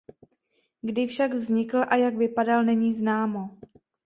[0.81, 3.57] Kdy však vznikl a jak vypadal není známo.